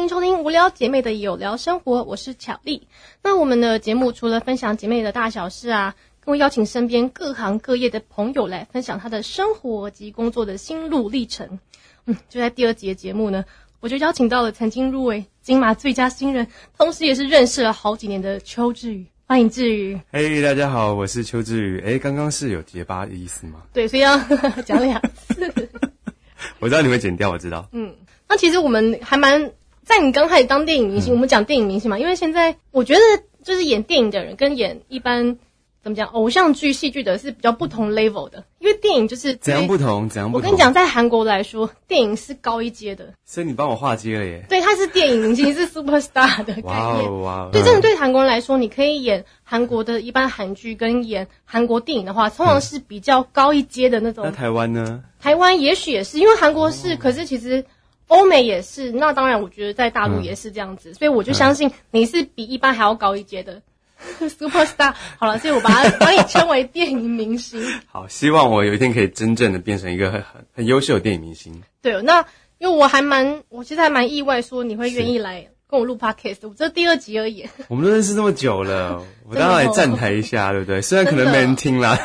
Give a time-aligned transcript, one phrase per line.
[0.00, 2.88] 欢迎收听无聊姐妹的有聊生活，我是巧丽。
[3.22, 11.60] 那我们的节目除了分享姐妹的大小事啊，更会邀请身边各行各业的朋友来分享他的生活及工作的心路历程。
[12.06, 13.44] 嗯，就在第二集的节目呢，
[13.80, 16.46] 我就邀请到了曾经入围金马最佳新人，
[16.78, 19.06] 同时也是认识了好几年的邱志宇。
[19.26, 20.00] 欢迎志宇。
[20.10, 21.78] 嘿，大家好，我是邱志宇。
[21.84, 23.60] 哎，刚刚是有结巴的意思吗？
[23.74, 24.18] 对，所以要
[24.64, 25.68] 讲两次。
[26.58, 27.68] 我知道你会剪掉，我知道。
[27.72, 27.94] 嗯，
[28.26, 29.50] 那其实我们还蛮
[29.84, 33.00] 在你刚开始当电影明星，我们讲电影明星嘛，因为现在我觉得
[33.42, 35.38] 就是演电影的人跟演一般
[35.82, 40.46] 怎么讲偶像剧、戏剧的是比较不同 level 的，因为电影就是怎样不同，怎样不同。
[40.46, 44.44] 我跟你讲，在韩国来说，电影是高一阶的，所以你帮我划阶了耶。
[44.48, 46.64] 对，他是电影明星，是 super star 的 概念。
[46.66, 47.50] 哇哦哇哦！
[47.50, 54.22] 对，真的对韩国人来说，你可以演韩国的一般韩剧跟演韩国电影的话，通常是比较高一阶的那种。
[54.24, 55.02] 那台湾呢？
[55.18, 57.64] 台湾也许也是，因为韩国是，可是其实
[58.10, 58.90] 欧美也是。
[58.90, 63.62] 那当然，我觉得在大陆也是这样子，所以我就相信你是比一般还要高一阶的
[64.28, 64.92] super star。
[65.16, 67.62] 好了，所以我把它 把你称为电影明星。
[67.86, 71.62] 好，希望我有一天可以真正的变成一个很很很优秀的电影明星。
[71.80, 72.24] 对，那
[72.58, 76.38] 因为我还蛮，我其实还蛮意外，说你会愿意来跟我录 podcast。
[76.42, 77.46] 我这第二集而已。
[77.68, 80.82] 我们都认识这么久了， 我当然来站台一下，对不对？
[80.82, 81.96] 虽然可能没人听啦。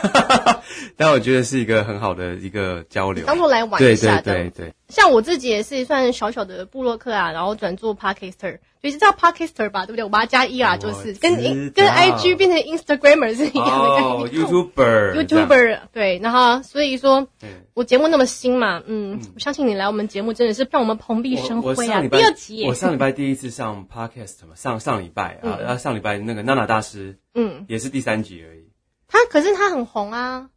[0.97, 4.21] 但我觉得是一个很好的一个交流，当做来玩一下的。
[4.21, 10.03] 对对对，像我自己也是算小小的部落客啊，然后转做 podcaster，所以是叫 podcaster 吧，对不对？
[10.03, 11.35] 我把它加一啊就是跟
[11.71, 14.01] 跟 IG 变成 Instagramer 是一样的概
[14.31, 14.45] 念。
[14.45, 17.27] YouTuber，YouTuber， 对，然后所以说，
[17.73, 22.01] 我节目那么新嘛，嗯，我相信你来我们节目真的是让我们蓬荜生辉啊。
[22.01, 28.65] 第二集，我上礼拜第一次上 podcast 嘛，上上礼拜啊，然后上礼拜那个娜娜大师，嗯，也是第三集而已。
[29.07, 30.49] 他可是他很红啊。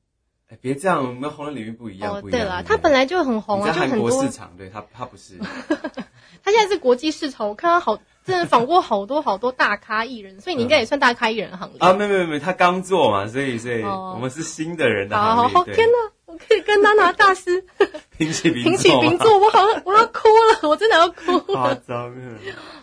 [0.51, 2.15] 哎，别这样，我们红人领域不一样。
[2.15, 5.35] 哦，对了，他本来就很红啊，就很多市场，对他，他不是。
[6.43, 11.93] 他现在是国际市场，我看到好，真的访过好多好多大咖艺人，所以你应该也算大咖艺人行列啊。
[11.93, 15.75] 没没没，他刚做嘛，所以所以我们是新的人的行列。
[15.75, 17.63] 天哪，我可以跟他拿大师
[18.17, 20.29] 平起平平起平坐，我好我要哭
[20.63, 21.39] 了，我真的要哭。
[21.53, 22.15] 夸张。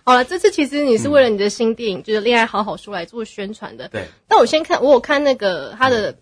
[0.03, 3.87] 好了，这次其实你是为了你的新电影，就是《恋爱好好说》来做宣传的。
[3.87, 4.05] 对。
[4.27, 6.15] 但我先看，我有看那个他的。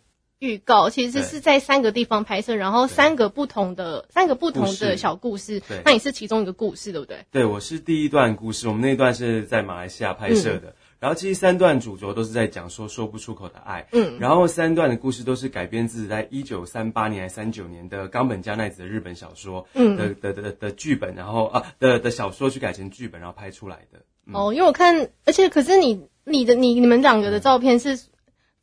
[0.44, 5.62] 预告其实是在三个地方拍摄，然后三个不同的三个不同的小故事。
[5.86, 7.26] 那你是其中一个故事，对不对？
[7.32, 8.68] 对，我是第一段故事。
[8.68, 13.88] 我们那一段是在马来西亚拍摄的，然后其实三段主轴都是在讲说说不出口的爱。
[13.94, 19.66] 嗯，然后三段的故事都是改编自在一九三八年还三九年的冈本加奈子的日本小说。
[19.76, 24.00] 嗯，的的的的剧本，然后啊的的小说去改成剧本，然后拍出来的。
[24.34, 27.98] 哦，因为我看，而且可是你你的你你们两个的照片是。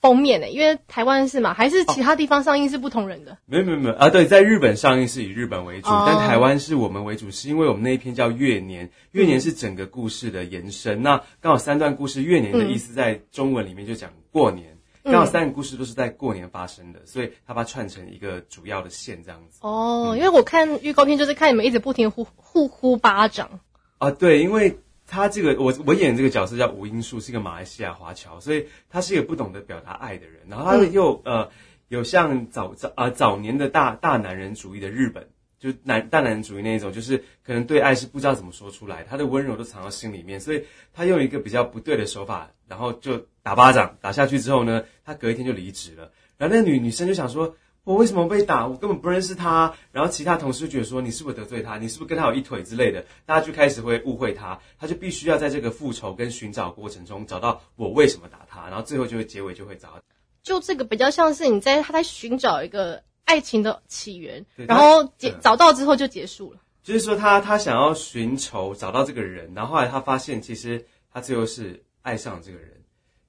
[0.00, 0.48] 封面呢？
[0.48, 3.36] 因为台湾是嘛，还是其他地方上映是不同人的？
[3.44, 4.08] 没有没有没有啊！
[4.08, 11.02] 对，在日本上映是以日本为主，但台湾是我们为主，是因为我们那一篇叫月年，月年是整个故事的延伸。
[11.02, 19.58] 那刚好三段故事，月年的意思在中文里面就讲过年，刚好三个故事都是在过年发生的，所以他把它串成一个主要的线这样子。
[19.60, 23.60] 哦，因为我看预告片就是看你们一直不停呼呼呼巴掌
[23.98, 24.78] 啊，对，因为。
[25.10, 30.42] 他这个我我演这个角色叫吴英树，是一个马来西亚华侨，所以他是一个不懂得表达爱的人。
[30.48, 31.50] 然后他又呃
[31.88, 35.28] 有像早早啊早年的大大男人主义的日本，
[35.58, 46.12] 就男大男人主义那一种，就是可能对爱是不知道怎么说出来，他的温柔都藏到心里面，所以他用一个比较不对的手法，然后就打巴掌打下去之后呢，他隔一天就离职了。
[46.38, 47.56] 然后那女女生就想说。
[47.84, 48.66] 我为什么被打？
[48.66, 49.74] 我根本不认识他。
[49.90, 51.78] 然后其他同事觉得说你是不是得罪他？
[51.78, 53.04] 你是不是跟他有一腿之类的？
[53.24, 60.02] 大家就开始会误会他，他就必须要在这个复仇跟寻找过程中找到我为什么打他，然后最后就会结尾就会找到。
[60.42, 66.60] 就这个比较像是你在他在寻找一个爱情的起源，然后结找到之后就结束了。
[66.82, 72.82] 就是说他他想要寻仇找到这个人，然后后来他发现其实他最后是爱上了这个人，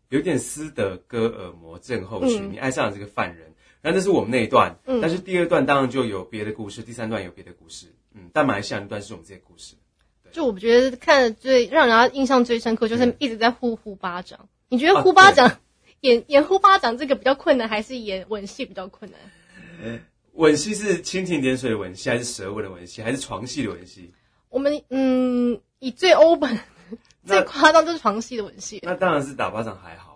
[0.09, 3.50] 有点斯德哥尔摩症候群，你爱上了这个犯人。
[3.81, 9.75] 那这是我们那一段，嗯但是第二段当然就有别的故事，第三段有别的故事，嗯，但马来西亚那段是我们这些故事。
[10.31, 14.47] 就我觉得看的最让人家印象最深刻，就是一直在呼呼巴掌。
[14.69, 15.59] 你觉得呼巴掌
[15.99, 19.99] 演演呼巴掌这个比较困难，还是演吻戏比较困难？
[20.33, 24.13] 吻戏是蜻蜓点水的吻戏，还是舌吻的吻戏，还是床戏的吻戏？
[24.47, 26.57] 我们嗯，以最 open、
[27.25, 28.79] 最夸张就是床戏的吻戏。
[28.83, 30.10] 那当然是打巴掌还好。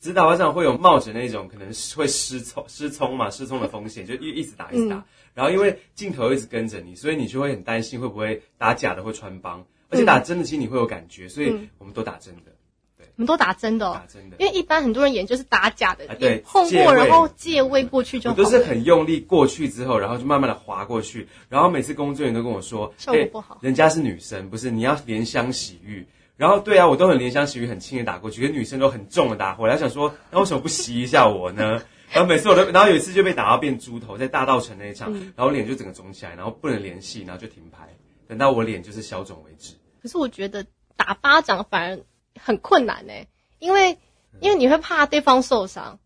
[0.00, 5.04] 指导上会有冒着那种可能会失聪、失聪嘛、失聪的风险，就一一直打、一直打。
[5.34, 12.52] 然后因为镜头一直跟着你，所以你就会很担心会不会打假的会穿帮，而且打真的其实你会有感觉，所以我们都打真的。
[12.96, 13.06] 对。
[13.16, 14.36] 我们都打真的、哦打，真的。
[14.38, 18.36] 因为一般很多人演就是打假的，啊对演碰过然后借位过去就好。
[18.36, 26.06] 我都是很用力过去之后，然后就慢慢的滑过去，然后每次工作人员都跟我说，效果哎不好人家是女生，不是你要怜香惜玉。
[26.38, 29.76] 然后对啊，我都很怜香惜玉，很轻的打过去，可是女生都很重的打回来。
[29.76, 31.82] 想说，那为什么不袭一下我呢？
[32.10, 37.88] 然后每次我都，然后有一次就被打到变猪头，在大道城那一场，嗯然后脸就整个肿起来，然后不能联系，然后就停牌，
[38.26, 39.74] 等到我脸就是消肿为止。
[40.00, 40.64] 可是我觉得
[40.96, 42.00] 打巴掌反而
[42.40, 43.12] 很困难呢、
[43.58, 43.98] 因为
[44.40, 45.98] 因为你会怕对方受伤，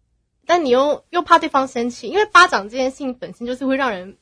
[0.46, 4.16] 但你又又怕对方生气，因为巴掌这件事情本身就是会让人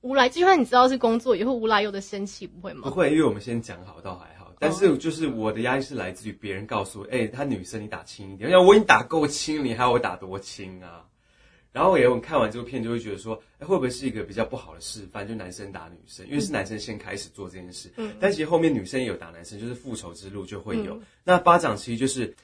[0.00, 2.80] 无来，就算你知道是工作，也会无来由的生气，不会吗？
[2.84, 4.35] 不会，因为我们先讲好，倒还好。
[4.58, 11.04] 但是就是我的压力是来自于别人告诉我，哎、她女生你打轻一点，我想我已经打够轻，你还要我打多轻啊？
[11.72, 15.28] 然后我也有看完这部片就会觉得说，哎、会不会是一个比较不好的示范？
[15.28, 17.92] 就男生打女生，因为是男生先开始做这件事。
[17.96, 20.98] 嗯，但其实后面女生也有打男生，就是复仇之路就会有。
[21.22, 22.34] 那巴掌其实就是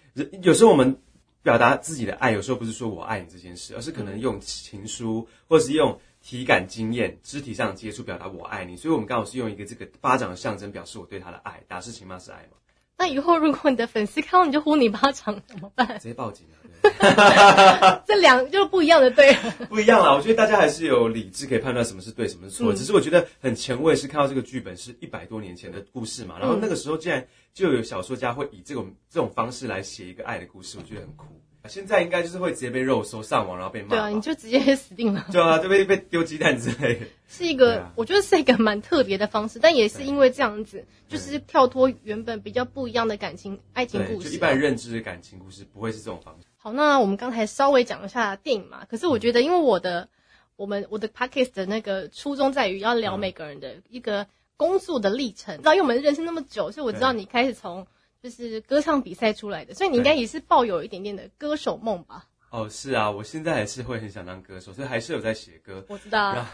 [0.43, 0.95] 有时候我们
[1.43, 8.77] 表达自己的爱，有时候不是说我爱你这件事，而是可能用情书，或者是用体感经验、肢体上的接触表达我爱你。
[8.77, 11.63] 所以我们刚好是用一个这个巴掌的象征，表示我对他的爱。
[11.69, 12.57] 打是情，骂是爱嘛，
[12.97, 15.99] 那以后如果你的粉丝看到你就呼你巴掌怎么办？
[15.99, 16.57] 直接报警啊！
[16.83, 19.35] 对这两就是不一样的对。
[19.69, 22.73] 不一样啦，我觉得大家还是有理智可以判断什么是对，什么是错。
[22.73, 31.27] 只是我觉得很前卫，是看到这个剧本是一百多年前的故事嘛，然后那个时候竟然就有小说家会以这种这种方式来写一个爱的故事，我觉得很酷。
[31.69, 33.91] 现在应该就是会直接被肉搜上网，然后被骂。
[33.91, 35.27] 对啊，你就直接死定了。
[35.31, 37.07] 对啊，就被被丢鸡蛋之类的。
[37.29, 44.31] 是一个，啊我觉得是一个蛮特别的方式，但也是因为这样子，就是跳脱原本比较不一样的感情爱情，故事、啊。
[44.31, 46.47] 就一般人认知的感情故事不会是这种方式。
[46.57, 50.09] 好，那我们刚才稍微讲一下电影嘛，可是我觉得，因为我的
[50.57, 54.27] 我们我的 podcast 的那个初衷在于要聊每个人的一个
[54.57, 57.87] 工作的历程，知道因为我们认识那么久，所以我知道你开始从
[58.23, 62.27] 就是歌唱比赛出来的，所以你应该也是抱有一点点的歌手梦吧？
[62.51, 65.85] 哦，是啊，我现在还是会很想当歌手，所以还是有在写歌。
[65.89, 66.53] 我知道然啊，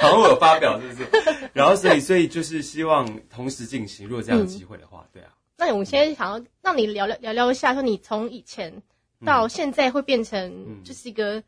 [0.00, 1.06] 后 好像我有发表，是不是？
[1.52, 5.34] 然后所以所以就是希望同时进行，如果这样有机会的话，对啊。
[5.56, 8.72] 那我现在想要让你聊聊聊聊一下，说你从以前
[9.26, 11.42] 到现在会变成就是一个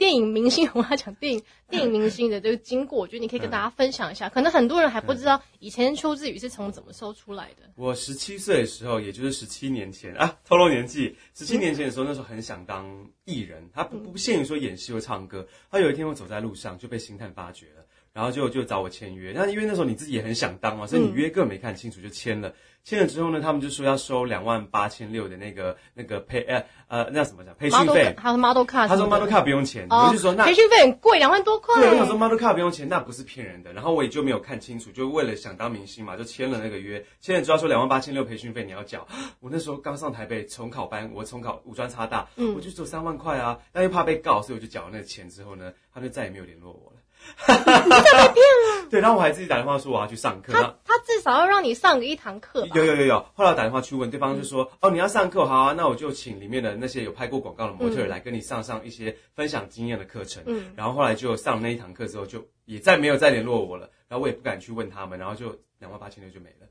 [0.00, 4.30] 电影明星，我要讲电影 电影明星的这个经过，我觉得你可以跟大家分享一下。
[4.30, 7.70] 可能很多人还不知道以前邱志宇是从怎么时候出来的。
[7.76, 11.14] 我十七岁的时候，也就是十七年前啊，透露年纪。
[11.34, 12.88] 十七年前的时候，那时候很想当
[13.26, 15.46] 艺人，他不不限于说演戏或唱歌。
[15.70, 19.32] 他有一天我走在路上就被星探发掘了，然后就就找我签约。
[19.34, 22.52] 那因为那时候你自己也很想当嘛，所以你约根本没看清楚就签了。
[22.82, 28.14] 签了之后呢，他们就说要收两万八千六的那个那个培呃呃那什么讲培训费。
[28.16, 31.78] 还有 model card，他说 model card 不用钱，哦我就说那培训费很贵，两万多块。
[31.78, 33.70] 对，我想说 model card 不用钱，那不是骗人的。
[33.74, 37.04] 然后我也就没有看清楚，就为了想当明星嘛，就签了那个约。
[37.20, 39.06] 签了之后说两万八千六培训费你要缴。
[39.40, 46.99] 我那时候刚上台北重考班，我重考五专差大，嗯我就只有三万块啊，但又怕被告，所以我就缴了那个钱之后呢，他就再也没有联络我了。
[48.90, 52.66] 对，然后我还自己打电话说我要去上课，他他至少要让你上个一堂课。
[52.74, 60.42] 有有有有，后来我打电话去问对方，就说、哦你要上课，好啊，那我就请里面的那些有拍过广告的模特来跟你上上一些分享经验的课程。
[60.46, 66.68] 嗯然后后来就上了那一堂课之后，就也再没有再联络我了，然后我也不敢去问他们，然后就两万八千六就没了。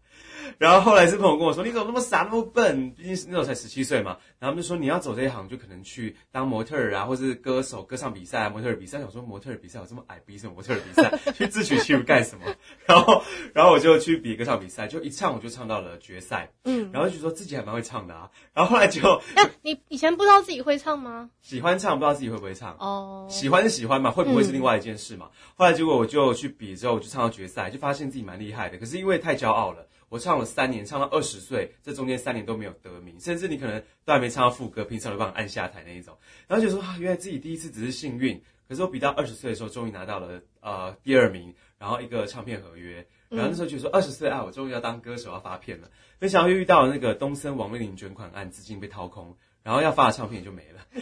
[0.57, 2.91] 然后后来是朋友跟我说：“你怎么那么傻那么笨？
[2.93, 11.33] 毕竟是那时候才十七岁嘛。”然后他们就说：“你要走这一行，就可能去当模特儿啊，或是歌手、歌唱比赛、啊、模特儿比赛。”想说模特儿比赛有这么矮，比什么模特儿比赛？
[11.33, 12.45] 去自取其辱干什么？
[12.87, 13.21] 然后，
[13.53, 16.51] 然后我就去比歌唱比赛，就一唱我就唱到了决赛。
[16.63, 18.29] 嗯，然后就说自己还蛮会唱的啊。
[18.53, 19.01] 然后后来就
[19.35, 21.29] 那你以前不知道自己会唱吗？
[21.41, 22.75] 喜欢唱，不知道自己会不会唱。
[22.79, 25.29] 哦，喜欢是喜欢嘛，会不会是另外一件事嘛？
[25.55, 28.77] 后来结果我就去比之后，我就唱到决赛，就发现自己蛮厉害的。
[28.77, 36.15] 可是因为太骄傲了，我唱了三年，唱到二十岁，这中间三年都没有得名，甚至你可能都还没唱到副歌，平常都帮你按下台那一种。
[36.47, 43.05] 然后就说啊，原来自己第一次只是幸运，可是我比到二十岁的时候，终于拿到了呃第二名，然后一个唱片合约。
[43.29, 45.89] 然后那时候就说二十岁啊，我终于要当歌手要发片了。
[46.17, 50.79] 没想到又遇到那个东森王美玲捐款案，资金被掏空，然后要发的唱片也就没了。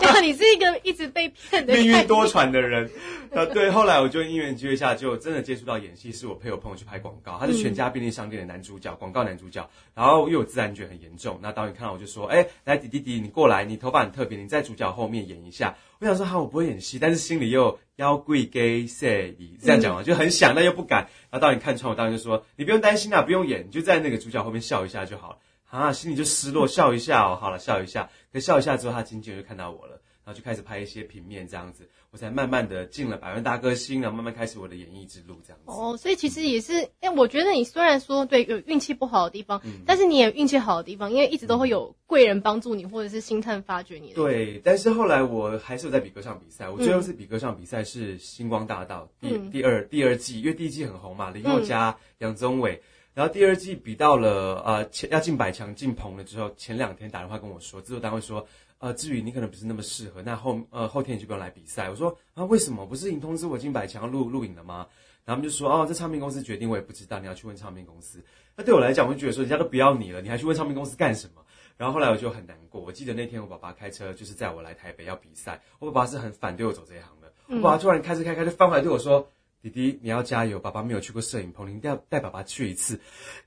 [0.00, 2.26] 对，你是一个一直被骗的命运多。
[2.26, 2.90] 舛的人。
[3.30, 9.68] 呃，对，后来我就因缘机会下，就真的接触到演戏，是我陪我朋友去拍广告，他是全家便利商店的男主角，广告男主角。
[9.94, 19.36] 然后又有自然卷很严重，那导演看到我就说：“哎、来，弟弟弟，你过来，你头发很特别，你在主角后面演一下。”我想说，哈，我不会演戏，但是心里又要贵给谁？
[19.62, 21.08] 这样讲嘛，就很想，但又不敢。
[21.30, 25.36] 然后导演看穿我，导演就说：“你不用担心啊，不用演，你就在那个主角后面笑一下就好了。”
[25.70, 28.10] 啊，心里就失落，笑一下哦，好了，笑一下。
[28.32, 35.70] 可笑一下之后，他经纪人就看到我了，然后就开始拍一些平面这样子，我才慢慢的进了百万大歌星，然后慢慢开始我的演艺之路这样子。
[35.70, 46.68] 哦，所以其实也是，哎、我觉得你虽然说对有运气不好的地方，嗯但是你也有运气好的地方，因为一直都会有贵人帮助你，或者是星探发掘你的。，对，但是后来我还是有在比歌唱比赛。
[46.68, 52.82] 我最后一次比歌唱比赛是《星光大道》第、嗯第二第二季，因为第一季很红嘛，林宥嘉、杨宗纬。
[53.20, 58.46] 然后第二季比到了呃前要进百强进棚了之后，前两天打电话跟我说，制作单位说，
[58.78, 61.90] 呃，至于你可能不是那么适合，那后呃后天你就不用来比赛。
[61.90, 62.86] 我说啊，为什么？
[62.86, 64.86] 不是已经通知我进百强录录影了吗？
[65.26, 68.24] 然后他们就说哦，这唱片公司决定，我也不知道，你要去问唱片公司。
[68.56, 71.42] 那对我来讲，我就觉得说，人家都不要你了，你还去问唱片公司干什么？
[71.76, 72.80] 然后后来我就很难过。
[72.80, 77.30] 我记得那天我爸爸开车就是载我来台北要比赛，我爸爸是很反对我走这一行的。
[77.48, 79.28] 我爸爸突然开车开开就翻回来对我说
[79.62, 82.98] ：“弟弟，你要加油，爸爸没有去过摄影棚，你一定要带爸爸去一次。”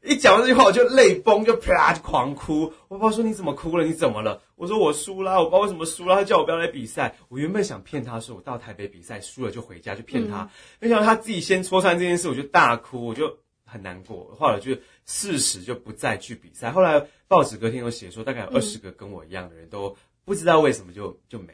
[0.04, 2.72] 一讲完这句话，我就泪崩，就啪就狂哭。
[2.88, 3.84] 我爸爸说：“你怎么哭了？
[3.84, 7.16] 你怎么了？”我说：“我输了，我不知道为什么输了。”他叫我不要来比赛。
[7.30, 10.50] 我原本想骗他说我到台北比赛输了就回家，就骗他。
[10.80, 14.36] 没想到他自己先戳穿这件事，我就大哭，我就很难过。
[14.40, 16.70] 后来就事实就不再去比赛。
[16.70, 21.54] 后来报纸隔天有写说，大概有二十个跟我一样的人都不知道为什么就就没。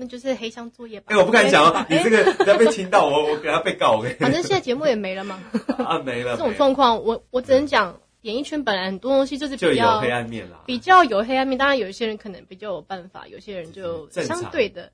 [0.00, 1.08] 那就是黑箱作业吧。
[1.10, 5.38] 哎、我不敢讲哦，哎你这个不要被听到，我我给他被告，反正现在节目也没了嘛。
[5.76, 10.62] 啊没了，这种状况，我我只能讲，演艺圈本来很多东西就是比较黑暗面啦。
[10.64, 11.58] 比较有黑暗面。
[11.58, 14.90] 当然，有一些人可能比较有办法，有些人就相对的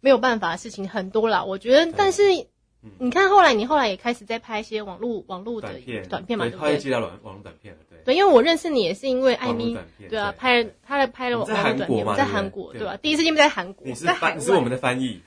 [0.00, 1.44] 没有办法的事情很多啦。
[1.44, 2.22] 我觉得，但是
[2.98, 6.08] 你看后来，你后来也开始在拍一些网络网络的短片。
[6.08, 6.60] 短片嘛，对不对？
[6.60, 7.98] 后来接到网网络短片了，对。
[8.04, 9.76] 对，因为我认识你也是因为艾米
[10.08, 10.38] 对啊，对。
[10.38, 12.96] 拍他来拍了我网络短片，在韩国嘛在对吧？
[12.96, 15.20] 第一次见面在韩国，你是翻，你是我们，的翻译，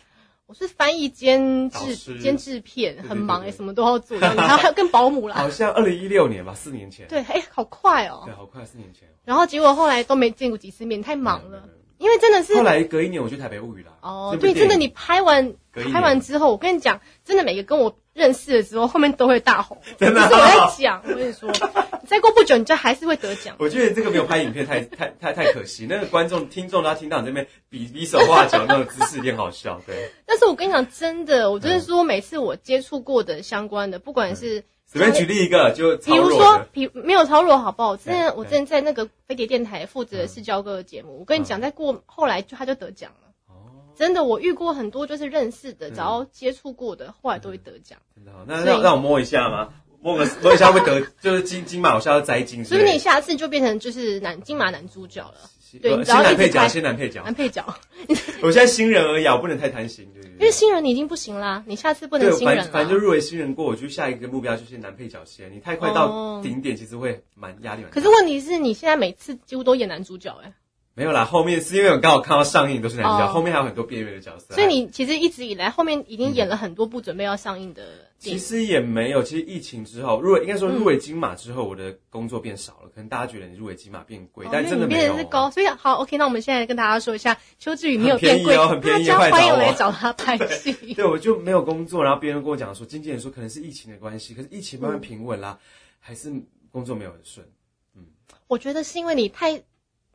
[0.48, 5.36] 我是翻译兼制兼制片，很忙哎，什么都要做，然后还有跟保姆啦。
[5.36, 7.08] 好，像二零一六年吧，四年前。
[7.08, 8.24] 对，哎，好快哦。
[8.26, 8.34] 对，。
[8.34, 9.10] 好快，四年前。
[9.26, 11.70] 然后结果后来都没见过几次面，太忙了
[12.02, 13.92] 因为真的是后来隔一年我去台北物语啦。
[14.02, 15.54] 哦，对，真的，你拍完
[15.94, 19.80] 拍完之后，我跟你讲，真的每个跟我认识的时候，后面都会大红。
[20.00, 21.52] 真的是我在讲，我跟你说，
[22.08, 23.56] 再过不久，你就还是会得奖。
[23.60, 30.12] 我觉得这个没有拍影片太太太太可惜，那个观众听众他听到你这边比比手画脚那种姿势有点好笑，对。
[30.26, 37.92] 但是我跟你讲，真的，我就是说，每次我接触过的相关的，不管是随便举例一个，就比如说，比没有超弱好不好？
[37.92, 43.30] 我之前我之前在那个飞碟电台负责的是教歌的节目，我跟你讲，在过后来就他就得奖了。
[43.48, 47.98] 哦，真的，我遇过很多就是认识的，嗯只要接触过的，后来都会得奖。
[48.14, 49.70] 真的好，那让让我摸一下吗？
[50.02, 52.78] 摸个摸一下会得， 就是金金马，我下要摘金所。
[52.78, 55.36] 以你下次就变成就是男金马男主角了，
[55.80, 57.34] 对呃你只要先男配角，一直拍先男配角男。
[57.34, 57.76] 配角。
[58.42, 62.64] 我现在新人而已啊，我不能太贪心，对不对因为新人你已经不行啦，你下次不能对，新人啦。
[62.64, 65.52] 反反正就入围新人过，我就下一个目标就是男配角先。
[65.54, 67.94] 你太快到哦顶点，其实会蛮压力蛮大。
[67.94, 70.52] 可是问题是你现在每次几乎都演男主角哎、
[70.94, 74.54] 没有啦，后面是因为我刚好看到上映都是男主角，哦后面还有很多边缘的角色。
[74.54, 78.38] 所以你其实一直以来后面已经演了很多部准备要上映的电影。
[78.38, 82.90] 其实也没有，其实疫情之后入围，应该说入围金马之后，我的工作变少了。
[82.94, 86.18] 可能大家觉得你入围金马变贵，但真的没有变得是高，所以好 OK。
[86.18, 90.74] 那我们现在跟大家说一下，邱志宇没有很便变贵，宜哦很便宜大家欢迎我来找他拍戏。
[90.94, 95.58] 对，我就没有工作，然后别人跟我讲说，经纪人说可能是疫情的关系，可是疫情慢慢平稳啦，
[96.02, 96.30] 还是
[96.70, 97.48] 工作没有很顺。
[97.96, 98.04] 嗯
[98.48, 99.64] 我觉得是因为你太，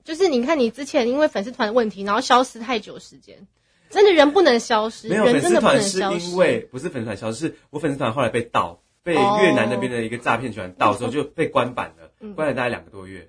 [0.07, 3.47] 就是你看你之前因为粉丝团的问题，然后消失太久时间，
[3.91, 6.31] 真的人不能消失，没有粉人真的不丝团是能消失。
[6.31, 13.29] 因为不是粉丝团消失，是我粉丝团后来被盗，被哦越南那边的一个诈骗集团盗之后就被关版了，嗯关了大概两个多月。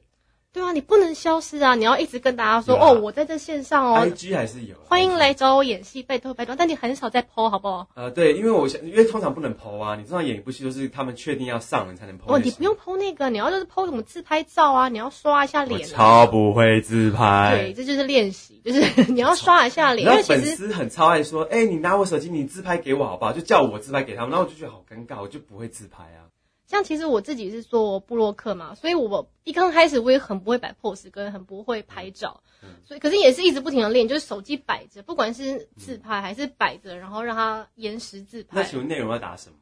[0.54, 1.76] 对啊，你不能消失啊！
[1.76, 6.56] 你要一直跟大家说、啊哦，我在这线上哦，IG 还是有，欢迎来找我演戏，拜托拜托。
[6.56, 7.88] 但你很少在 PO 好不好？
[7.94, 15.92] 呃，对，因为我想，因为通常不能 PO 啊，你通常演一部戏都是他们确定要上你才能 PO 哦，你不用 PO 那个，你要就是 PO 什么自拍照啊，你要刷一下脸、啊。
[15.94, 17.56] 超不会自拍。
[17.56, 23.32] 对，这就是练习，就是你要刷一下脸，因为粉丝很超爱说，哎、你拿我手机，你自拍给我好不好？
[23.32, 26.26] 就叫我自拍给他们，然后我就觉得好尴尬，我就不会自拍啊。
[26.68, 38.62] 像其实我自己是做布洛克嘛，所以我一刚开始我也很不会摆 pose，跟很不会拍照，嗯所以可是也是一直不停的练，就是手机摆着，不管是自拍还是摆着，然后让它延时自拍。
[38.62, 39.56] 那请问内容要打什么？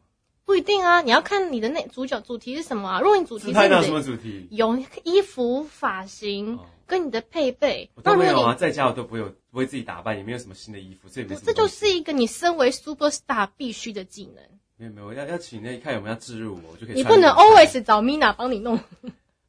[0.45, 2.99] 不一定啊，你要看你的那主角主题是什么啊。
[2.99, 4.47] 如果你主题是拍到什么主题？
[4.51, 14.43] 有衣服、发型哦跟你的配备我，那如果你都没有啊，在家我都不会有，不会自己打扮，也没有什么新的衣服，所以没什么这就是一个你身为 super star 必须的技能，
[14.77, 16.95] 没有没有，要要请那看有没有要置入我，我就可以。
[16.95, 18.77] 你不能 always 找 Mina 帮你弄，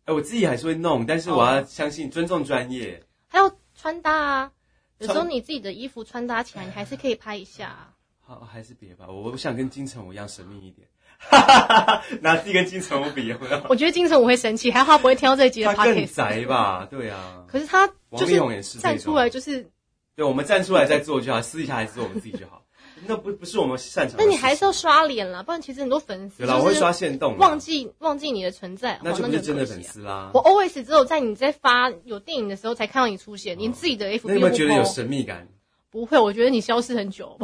[0.05, 3.03] 哎、 我自己还是会弄，但是我哦要相信尊重专业。
[3.29, 4.53] 还有穿搭啊。
[4.99, 7.93] 有时候你自己的衣服穿搭起来，你还是可以拍一下啊。
[8.21, 13.67] 好，还是别吧，我我想跟金城武一样神秘一点，哈哈哈拿自己跟金城武比有没有？
[13.69, 16.07] 我觉得金城武会生气，还好他不会听到这一集的他更。
[16.07, 16.87] 宅吧？
[16.91, 19.71] 对啊，可是他就王力宏也是站出来，就是
[20.15, 22.63] 对，我们站出来再做就好，私底下还是做我们自己就好。
[23.05, 24.25] 那不不是我们擅长的。
[24.25, 30.31] 那你还是要刷脸啦，不然其实很多粉丝对啦，我会刷线动，忘记忘记你的存在，那就不是真的粉丝啦。
[30.33, 35.47] 我 always 只有在你在发有电影的时候才看到你出现，你自己的 FB 那你有没有觉得有神秘感？
[35.91, 37.39] 不会，我觉得你消失很久，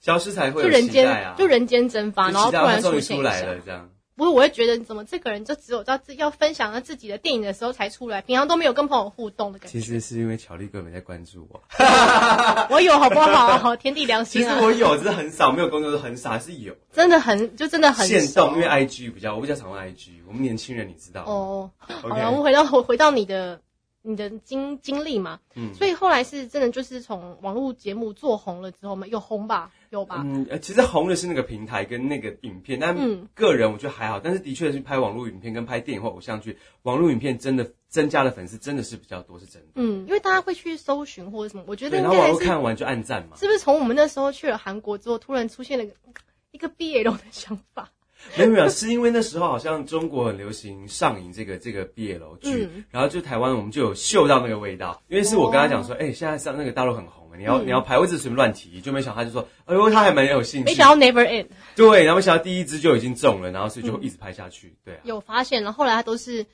[0.00, 3.32] 消失才会有就人间就人间蒸发，然后突然出现了，。
[3.64, 3.90] 这样。
[4.16, 9.78] 不是，我会觉得怎么这个人就只有到自要分享他自己的电影的时候才出来，平常都没有跟朋友互动的感觉。
[9.80, 11.62] 其实是因为巧丽根本在关注我，
[12.70, 13.74] 我有好不好？
[13.76, 14.54] 天地良心啊！
[14.54, 16.74] 其实我有，只是很少，没有工作很少，还是有。
[16.92, 20.10] 真的很就真的很限动，因为 IG 比较，我比较常用 IG。
[20.26, 21.70] 我们年轻人，你知道吗哦。
[21.78, 23.60] 好了，我们回到回回到你的
[24.02, 30.22] 你的经经历嘛，嗯所以后来是真的就是从网络节目做红了之后嘛，有红吧，有吧？
[30.24, 34.18] 嗯，呃其实红的是那个平台跟那个影片，但嗯个人我觉得还好。
[34.18, 39.68] 但是的确是拍网络影片跟拍电影或偶像剧，网络影片真的增加的粉丝真的是比较多，是真的。
[39.74, 43.36] 嗯，因为大家会去搜寻或者什么，我觉得对，然后网络看完就按赞嘛。
[43.36, 45.84] 是不是从我们那时候去了韩国之后，突然出现了
[46.52, 47.88] 一个 BL 的想法？
[48.36, 55.02] 没有没有，是因为那时候好像中国很流行上瘾这个这个 BL 剧，嗯然后就台湾我们就有嗅到那个味道。
[55.08, 60.64] 因为是我跟他讲说，哎、现在上那个大陆很红，你要、嗯你要排，我只是随便乱提，就没想到他就说，哎呦，他还蛮有兴趣。
[60.64, 61.46] 没想到 Never End
[61.76, 64.76] 对，然后没想到第一支就已经中了，然后所以就一直拍下去。
[64.84, 66.44] 对啊，有发现，然后后来他都是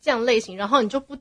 [0.00, 1.16] 这样类型，然后你就不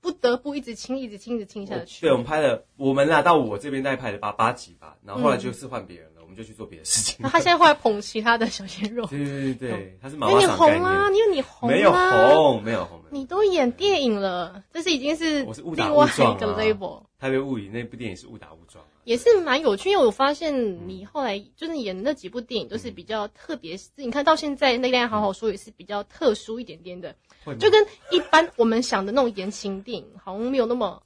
[0.00, 2.00] 不得不一直亲，一直亲，一直亲下去。
[2.02, 7.16] 对，我们拍了，我们啦到我这边大概拍了八八集吧，然后后来就是换别人们就去做别的事情。
[7.20, 12.98] 那他现在后来捧其他的小鲜肉，对对对对，他是毛因为你红啊，因为你红、啊，没有，红，没有红。
[12.98, 17.02] 没有你都演电影了，这是已经是我是误打另外误撞啊一个 label。
[17.18, 18.88] 台北物语那部电影是误打误撞啊。
[19.04, 27.14] 也是蛮有趣，因为我发现你后来就是演的那几部电影都是比较特别，你看到现在那恋爱好好说也是比较特殊一点点的，
[27.58, 31.00] 就跟一般我们想的那种言情电影好像没有那么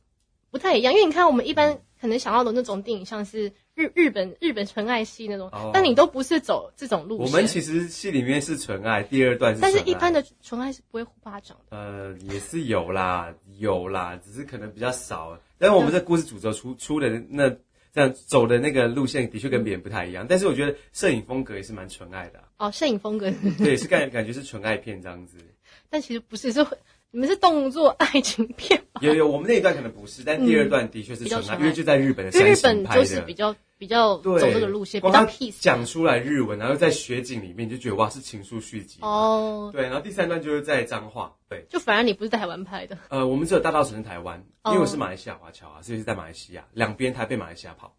[0.51, 0.93] 不太一样。
[0.95, 7.27] 因为你看我们一般可能想要的那种电影，像是日日本日本纯爱戏那种，哦但你都不是走这种路线。
[7.27, 11.77] 我们其实戏里面是纯爱，第二段是，但是一般的纯爱是不会互巴掌的。
[11.77, 15.39] 呃也是有啦，有啦，只是可能比较少。
[15.59, 17.51] 但是我们这故事主轴出出的那
[17.93, 25.37] 这样走的那个路线的确跟别人不太一样，但是我觉得摄影风格也是蛮纯爱的啊、哦，摄影风格，对，是感感觉是纯爱片这样子。
[25.91, 26.77] 但其实不是，是会
[27.13, 29.01] 你们是动作爱情片吧？
[29.03, 33.05] 有有，我们那一段可能不是，但第二段的确是纯爱，因为就在日本的日本就形拍的。
[33.05, 38.99] 是比较比较走对，这个路线，比较 peace 讲出来日文，然后在雪景里面，你就觉得哇是情书续集。
[39.03, 39.71] 哦。
[39.73, 41.35] 对，然后第三段就是在彰化。
[41.49, 47.97] 对，就反而你不是在台湾拍的，呃，我们只有大稻城是台湾，因哦为我是马来西亚华侨啊，所以是在马来西亚两边台北、马来西亚跑。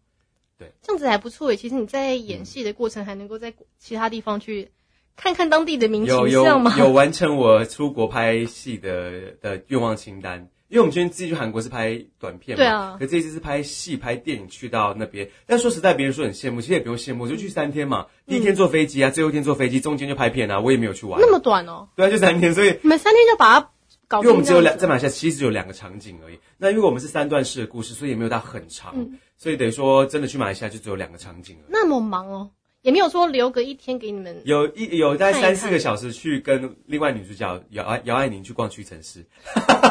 [0.58, 1.56] 对这样子还不错诶。
[1.56, 4.70] 其实你在演戏的过程，还能够在其他地方去
[5.16, 12.96] 看看当地的民情，有有完成我出国拍戏的的愿望清单，因为我们今天自己去韩国是拍短片嘛，对啊。
[12.98, 15.30] 可这一次是拍戏、拍电影去到那边。
[15.46, 23.70] 但说实在，别人说很羡慕，其实也不用羡慕，我就去三天嘛，第一天坐飞机啊，最后一天坐飞机，中间就拍片啊，我也没有去玩，那么短哦，对啊，就三天，所以你们三天就把它
[24.08, 26.38] 搞定因为我们只有两在马来西亚，其实只有两个场景而已。
[26.58, 29.18] 那因为我们是三段式的故事，所以也没有到很长，嗯。
[29.36, 31.66] 所以等于说真的去马来西亚就只有两个场景而已。
[31.68, 32.50] 那么忙哦，
[32.82, 34.42] 也没有说留个一天给你们。
[34.44, 39.24] 有一有大概看一看三四个小时去跟另外女主角姚爱姚爱宁去逛屈臣氏，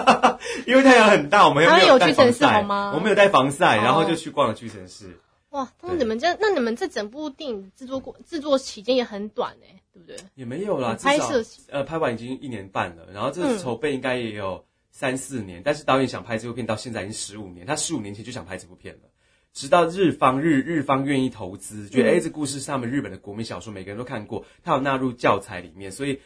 [0.68, 5.18] 因为太阳很大，我们又没有带屈臣氏防晒好吗我们有带防晒，哦然后就去逛了屈臣氏。
[5.52, 10.18] 哇，那对你们这那你们这整部电影制作过制作期间也很短哎，对不对？
[10.36, 19.02] 也没有啦，拍摄呃拍完已经一年半了，然后这嗯筹备应该也有三四年，但是导演想拍这部片到现在已经十五年，他十五年前就想拍这部片了。
[19.54, 26.20] 直到日方日日方愿意投资，觉得嗯哎、诶这故事是他们日本的国民小说，每个人都看过，他有纳入教材里面，所以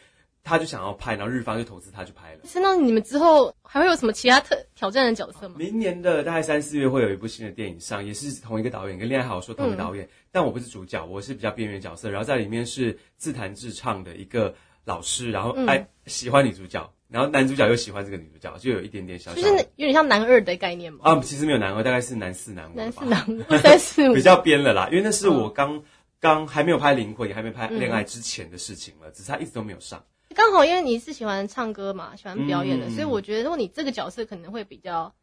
[0.44, 2.40] 他就想要拍，然后日方就投资他去拍了。
[2.44, 5.56] 是那你们之后还会有什么其他特挑战的角色吗？
[5.58, 12.08] 明年的大概三四月会有一部新的电影上，也是同一个导演，跟《恋爱好说》同一个导演，但我不是主角，我是比较边缘角色。
[12.08, 24.14] 然后在里面是自弹自唱的一个老师，然后嗯爱、喜欢女主角，然后男主角又喜欢这个女主角，就有一点点小就是有点像男二的概念嘛，啊，其实没有男二，大概是男四男五吧，男四男五 三四五。
[24.14, 25.82] 比较编了啦，因为那是我刚
[26.18, 30.04] 刚还没有拍《灵魂》，也还没拍《恋爱》之前的事情了，只是他一直都没有上。
[30.34, 32.90] 刚好因为你是喜欢唱歌嘛，喜欢表演的，嗯。
[32.90, 35.14] 所以我觉得如果你这个角色可能会比较，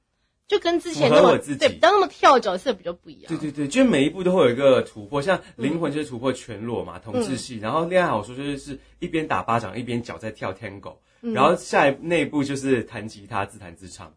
[0.47, 3.29] 就跟之前符那么对比较那么跳的角色比较不一样。
[3.29, 14.13] 对对对，就是每一步都会有一个突破，像《灵魂》就是突破全裸嘛，同志戏，然后《恋爱好说》就是是一边打巴掌一边脚在跳 tango，、然后下一那一部就是弹吉他自弹自唱，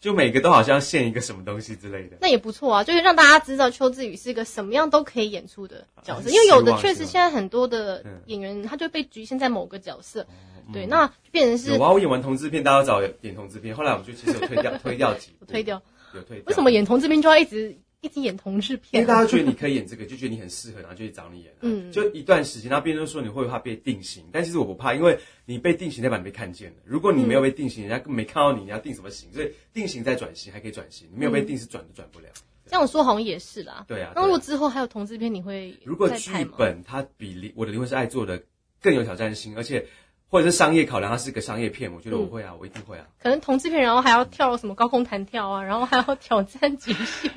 [0.00, 2.16] 就每个都好像献一个什么东西之类的。
[2.20, 10.26] 那也不错啊，就是让大家知道邱志宇是一个什么样都可以演出的角色，啊因为有的确实现在很多的嗯演员他就被局限在某个角色，
[10.72, 15.82] 对，那就变成是有啊，我演完同志片，大家都找演同志片，后来我们就其实有推掉推掉几部， 推掉。
[16.14, 16.44] 有推掉。
[16.46, 19.06] 为什么演同志片就要一直一直演同志片因为片？
[19.06, 26.76] 大家觉得你可以演这个，就觉得你很适合，然后就去找你演、嗯，嗯就一段时间，然后别人都说你会不会怕被定型，但其实我不怕，因为你被定型代表你被看见了。
[26.84, 29.32] 如果你没有被定型，人家根本没看到你，你要定什么型？
[29.32, 32.26] 所以定型再转型还可以转型，你没有被定是转都转不了。
[32.66, 33.84] 这样说好像也是啦。
[33.88, 36.30] 对啊，那如果之后还有同志片，你会如果剧？
[36.56, 38.42] 本它比离我的灵魂是爱做的
[38.80, 39.86] 更有挑战性，而且
[40.28, 43.08] 或者是商业考量，它是个商业片，我觉得我会啊，我一定会啊。
[43.20, 47.32] 可能同志片，然后还要跳什么高空弹跳啊，然后还要挑战极限，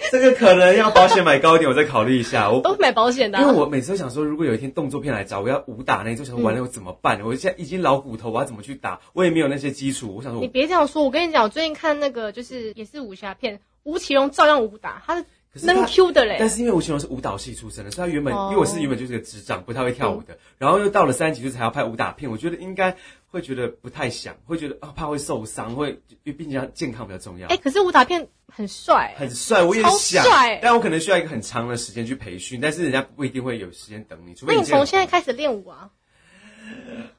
[0.10, 2.50] 这个可能要保险买高一点，我再考虑一下。
[2.50, 7.20] 我都买保险的啊、因为我每次都想说，如果有一天动作片来找我要武打那一种，想说完了我怎么办？
[7.24, 9.00] 我现在已经老骨头，我要怎么去打？
[9.12, 10.14] 我也没有那些基础。
[10.16, 16.36] 我想说你，别这样说，我跟你讲，我最近看那个就是也是武侠片，吴奇隆照样武打，他是能可是他 Q 的嘞。
[16.38, 25.90] 但是因为吴奇隆是舞蹈系出身的，所以他原本、哦因为我是原本就是个智障，不太会跳舞的，然后又到了三级就才要拍武打片，我觉得应该会觉得不太想，会觉得啊怕会受伤，会
[26.24, 27.48] 因为毕竟健康比较重要。
[27.48, 30.24] 哎、可是武打片很帅、很帅，我也想，
[30.62, 35.90] 但我可能需要一个很长的时间去培训，但是人家不一定会有时间等你，除非那你从现在开始练舞啊？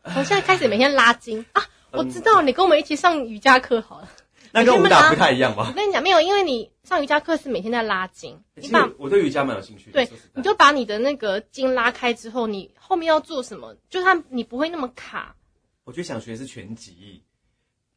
[0.05, 1.63] 从现在开始每天拉筋啊！
[1.91, 4.09] 我知道，你跟我们一起上瑜伽课好了。
[4.53, 5.73] 那跟武打不太一样吧我？
[5.73, 15.35] 跟你讲，没有，因为你上瑜伽课是每天在拉筋，你其把我对瑜伽蛮有兴趣的，对你就把你的那个筋拉开之后，你后面要做什么，就它你不会那么卡。
[15.83, 17.23] 我就想学的是拳击，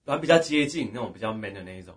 [0.04, 1.94] 然后比较接近那种比较 man 的那一种。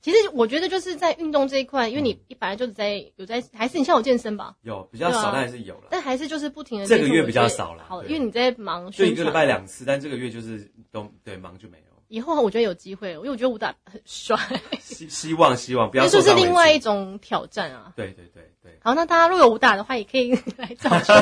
[0.00, 5.86] 其实我觉得就是在运动这一块，因为你一本来就是在有在，还是你像我健身吧，有比较少，但还是有了。
[5.90, 6.86] 但还是就是不停的。
[6.86, 9.30] 这个月比较少了好，对因为你在忙就一个礼。
[9.30, 11.91] 拜两次，但这个月就是都对忙就没有。
[12.12, 14.36] 以后我觉得有机会，因为我觉得武打很帅，
[14.78, 16.34] 希希望希望不要这就是。
[16.34, 17.90] 另外一种挑战啊。
[17.96, 21.14] 对对对对，好，那大家如果有武打的话，也可以来找秋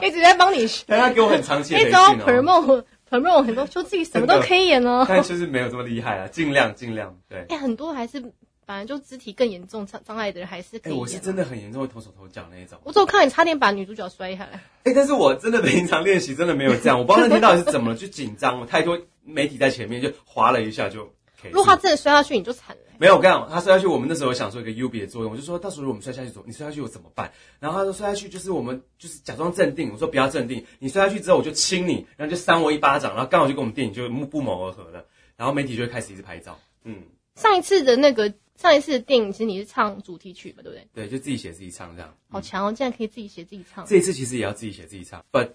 [0.00, 5.04] 季， 一直在帮你学，大家给我很长期的培可以找训哦，promote promote 很多，说自己什么都可以演哦。
[5.08, 7.44] 但就是没有这么厉害啊，尽量尽量对。
[7.48, 8.22] 哎、很多还是
[8.68, 10.94] 本来就肢体更严重障障碍的人还是可哎、以。
[10.94, 12.78] 我是真的很严重，会头手头脚那一种。
[12.84, 14.62] 我只有看你差点把女主角摔下来。
[14.84, 21.10] 哎、但是我真的平常练习真的没有这样，我不知道那天到底是怎么了，就紧张了，太多媒体在前面，就滑了一下就。
[21.44, 27.32] 如果他真的摔下去，你就惨了、没有，我跟你讲，他摔下去，我们那时候有想说一个 U B 的作用，我就说到时候如果我们摔下去你摔下去我怎么办？
[27.60, 37.04] 然后他说摔下去就是我们就是假装镇定，我说不要镇定，你摔下去之后我就亲你，然后就扇我一巴掌，然后刚好就跟我们电影就不谋而合了，然后媒体就会开始一直拍照，嗯，
[37.36, 40.88] 上一次的那个上一次的电影，其实你是唱主题曲嘛，对不对？
[40.92, 42.12] 对，就自己写自己唱这样。
[42.28, 43.86] 好强哦，竟然可以自己写自己唱。
[43.86, 45.46] 这一次其实也要自己写自己唱，把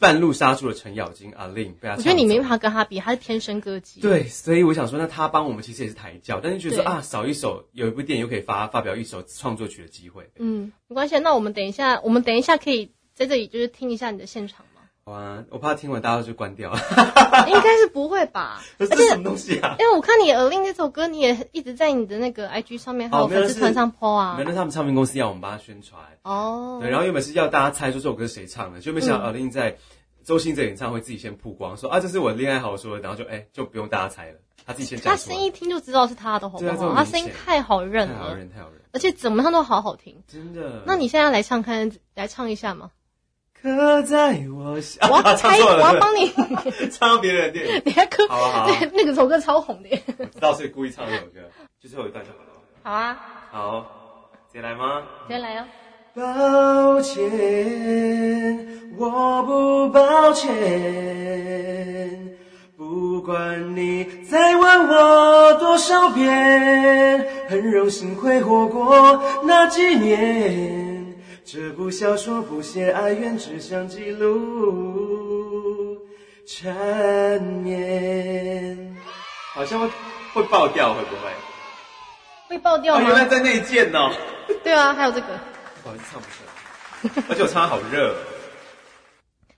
[0.00, 10.28] 半路杀出了程咬金阿令，被他我觉得你没办法跟他比，他是天生歌姬。，对，所以我想说，那他帮我们其实也是抬轿，但是觉得说啊，少一首有一部电影又可以发发表一首创作曲的机会。
[10.38, 11.16] 嗯，没关系。
[11.20, 14.77] 那我们等一下，我们等一下可以在这里就是听一下你的现场吗？
[15.08, 16.78] 好啊，我怕听完大家就关掉了，
[17.48, 18.60] 应该是不会吧？
[18.78, 19.74] 这是什么东西啊？
[19.78, 24.46] 因为我看你《耳令》这首歌，你也一直在你的那个 IG 上面，还有粉丝团上 po 啊原。
[24.46, 29.74] 来他们唱片公司要我们帮他宣传，哦，对，然后原本是要大家猜出这首歌是谁唱的，就没想到尔令在
[30.24, 36.94] 周星哲演唱会自己先曝光，说啊这是我恋爱好说的，然后就哎就不用大家猜了，他自己先他讲他，声音一听就知道是他的，好不好？
[36.94, 40.22] 他声音太好认了，太好认太好认，而且怎么唱都好好听。
[40.26, 40.82] 真的。
[40.86, 42.90] 那你现在来唱看，来唱一下吗？
[43.62, 46.30] 刻在我心， 我要啊唱开，我要帮你，
[46.90, 51.40] 唱到别人的电影， 你还刻，好啊好那个首歌超红的知道，所以故意唱这首歌，
[51.82, 52.44] 就最后一段就好了。
[52.82, 53.18] 好啊，
[53.50, 53.86] 好，
[54.52, 55.02] 直接来吗？
[55.28, 55.64] 直接来哦。
[56.14, 57.22] 抱歉，
[58.96, 60.48] 我不抱歉。
[62.76, 70.87] 不管你再问我多少遍，很荣幸会活过那几年。
[71.50, 75.98] 这部小说不写哀怨，只想记录
[76.46, 78.94] 缠绵。
[79.54, 79.88] 好像会
[80.34, 81.32] 会爆掉，会不会？
[82.50, 83.30] 会爆掉哦，原来吗？
[83.30, 84.14] 在内建哦。
[84.62, 85.40] 对啊，还有这个。
[85.82, 86.50] 不好意思，唱不出来，
[87.30, 88.14] 而且我唱得好热。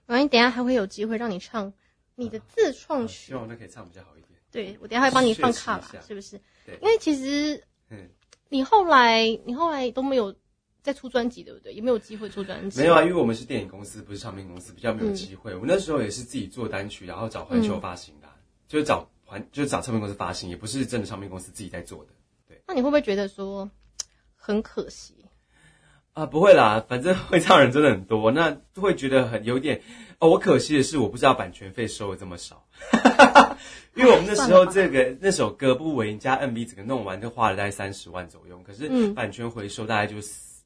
[0.05, 1.73] 然后你等一下还会有机会让你唱
[2.15, 3.33] 你的自创曲希。
[3.33, 4.29] 望那可以唱比较好一点。
[4.49, 6.39] 对，我等一下会帮你放卡啦学习一下，是不是？
[6.65, 8.09] 对因为其实嗯，
[8.47, 10.33] 你后来你后来都没有
[10.81, 11.73] 再出专辑，对不对？
[11.73, 12.79] 也没有机会出专辑。
[12.79, 15.55] 没有啊，因为我们是电影公司，不是唱片公司，比较嗯没有机会。
[15.55, 18.35] 我那时候也是自己做单曲，然后找环球发行的啊、
[18.67, 22.11] 就是找环，就是找唱片公司发行，也不是真的唱片公司自己在做的。
[22.47, 23.69] 对那你会不会觉得说
[24.35, 25.15] 很可惜？
[26.13, 29.81] 啊，不会啦，反正会唱人真的很多，那会觉得很有点
[30.19, 30.29] 哦。
[30.29, 32.67] 我可惜的是，我不知道版权费收的这么少，
[33.95, 40.17] 因为我们那时候这个那首歌《不为加 MV 整个弄完就花了大概三十万左右，可是嗯版权回收大概就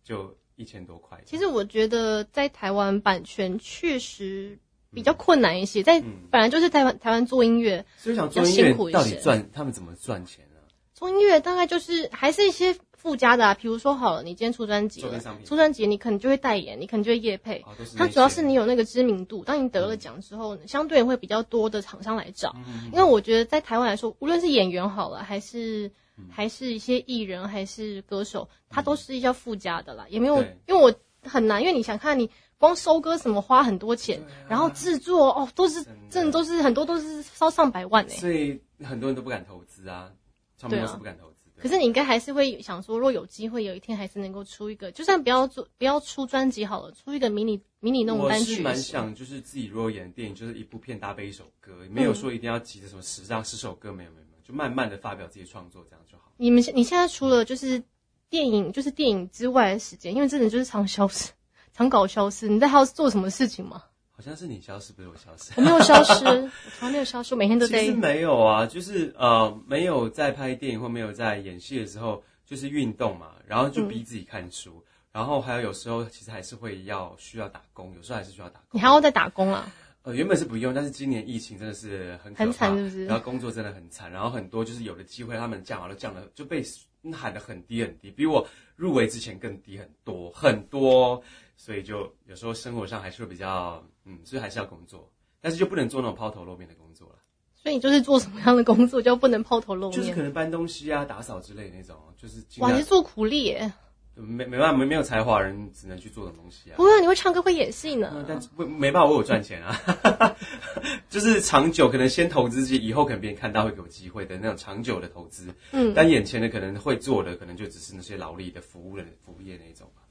[0.06, 1.22] 就一千多块。
[1.26, 4.60] 其实我觉得在台湾版权确实
[4.94, 10.64] 比较困难一些，在嗯本来就是台湾台湾做音乐，所以想做音乐到底赚他们怎么赚钱啊？
[10.94, 15.04] 做音乐大概就是还是一些附加的啊，比如说好了，你今天出专辑
[15.44, 17.66] 出专辑你可能就会代言，你可能就会业配。
[17.68, 22.56] 哦，它主要是你有那个知名度，当你得了奖之后，相对会比较多的厂商来找。
[22.56, 25.92] 嗯因为我觉得在台湾来说，无论是演员好了，还是
[26.30, 36.32] 还是一些艺人，还是歌手，它都是一些附加的啦，也没有，因为我很难，因为你想看你光收歌什么花很多钱，然后制作哦都是真的。
[36.32, 40.12] 都是很多都是烧上百万哎、所以很多人都不敢投资啊，
[40.60, 41.36] 他们都是不敢投资。
[41.58, 48.92] 可是你应该还是会想说，若有机会有一天还是能够出一个，就算不要做不要出专辑好了，出一个迷你迷你那种我单是蛮曲也行。
[48.92, 56.32] 想，就是自己如果演电影，就是一部片搭配一首歌，没有说一定要急着什么十张十首歌，没有没有，就慢慢的发表自己的创作，这样就好。
[56.38, 57.82] 你们现你现在除了就是
[58.30, 61.32] 电影，就是电影之外的时间，因为真的就是常消失，
[61.74, 62.48] 常搞消失。
[62.48, 63.84] 你在还要做什么事情吗？
[64.12, 65.52] 好像是你消失，不是我消失。
[65.58, 67.94] 我没有消失， 我从来没有消失，我每天都在其实。
[67.94, 74.82] 没有啊，就是呃，没有在拍电影或没有在演戏的时候，就是运动嘛，然后就逼自己看书，
[75.12, 78.70] 然后还有有时候其实还是会要需要打工，有时候还是需要打工。
[78.72, 79.70] 你还要再打工啊？
[80.06, 86.64] 呃，原本是不用，但是今年疫情真的是很可怕很惨是不是然后工作真的很惨，然后很多就是有的机会，他们降码都降了，就被
[87.12, 91.20] 喊得很低很低，比我入围之前更低很多很多，
[91.58, 97.16] 所以就有时候生活上还是会比较，嗯，所以还是要工作，但是就不能做那种抛头露面的工作了，
[97.56, 99.98] 所以你就是做什么样的工作就不能抛头露面？
[100.00, 103.74] 就是可能搬东西啊、打扫之类的那种，就是尽哇，你是做苦力耶！
[104.16, 106.84] 没没办法，没没有才华的人只能去做这种东西啊不。
[106.84, 108.26] 会啊，你会唱歌会演戏嗯呢。
[108.28, 110.36] 但是不没办法为，我有赚钱啊，
[111.10, 115.54] 就是长久可能先投资自己，以后可能别人看到会给我机会的那种长久的投资。
[115.72, 120.02] 嗯，但眼前的可能会做的，可能就只是那些劳力的服务的服务业那一种吧。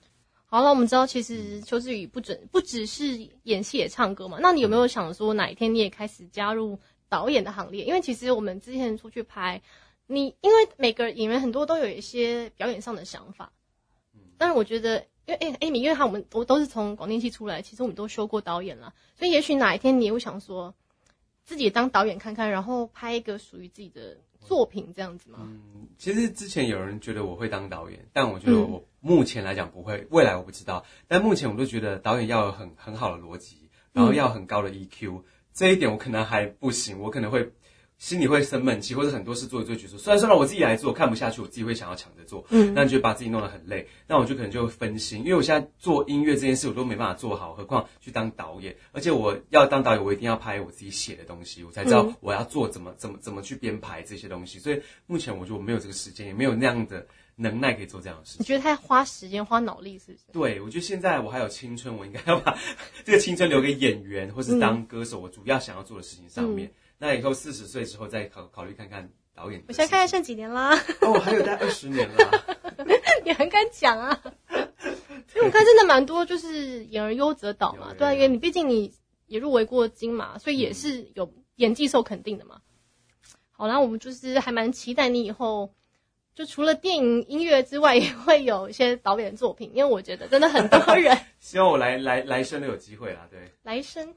[0.47, 4.39] 好了，我们知道其实邱志宇不准不只是演戏也唱歌嘛。
[4.41, 7.85] 那你有没有想说哪一天你也开始加入导演的行列？
[7.85, 9.63] 因为其实我们之前出去拍，
[10.07, 13.51] 你因为每个演员很多都有一些表演上的想法，
[14.39, 15.07] 但是我觉得。
[15.27, 20.75] 因为哎，Amy，因为他我们我都是从广电系出来，其实我们都修过导演了，所以也许哪一天你也会想说，
[21.47, 25.39] 自己当导演看看，然后拍一个属于自己的作品这样子吗？
[25.41, 30.85] 嗯，其实之前有人觉得我会当导演，但我觉得嗯我目前来讲不会，未来我不知道。
[31.09, 35.23] 但目前我都觉得导演要有很很好的逻辑，然后要很高的 EQ，、
[35.55, 37.51] 这一点我可能还不行，我可能会
[38.05, 42.75] 心里会生闷气，或者很多事做一做，觉得说，虽然说让我自己来做，看不下去，我自己会想要抢着做，嗯。
[42.75, 52.15] 那就把自己弄得很累，那我就可能就会分心，因为我现在做音乐这件事我都没办法做好，何况去当导演，而且我要当导演，我一定要拍我自己写的东西，我才知道嗯。
[52.21, 58.43] 我要做怎么怎么怎么去编排这些东西，所以目前我觉得我没有这个时间，也没有那样的能耐可以做这样的事情。
[58.43, 60.25] 你觉得太花时间花脑力是不是？
[60.31, 62.55] 对，我觉得现在我还有青春，我应该要把
[63.03, 66.71] 这个青春留给演员或是当歌手，我主要想要做的事情上面。
[67.05, 69.63] 那以后四十岁之后再考考虑看看导演。
[69.69, 70.71] 我现在看看剩几年啦，
[71.03, 72.45] 哦，还有大概二十年啦。
[73.23, 74.23] 你很敢讲啊！
[74.49, 78.95] 因为我看真的蛮多，就是演而优则导嘛对啊，因为你毕竟你
[79.27, 82.63] 也入围过金马，所以也是有演技受肯定的嘛。
[83.51, 85.75] 好啦，我们就是还蛮期待你以后，
[86.35, 93.29] 就除了电影音乐之外，也会有一些导演作品，因为我觉得真的很多人 希望我来来来生都有机会啦。
[93.31, 94.15] 对，来生，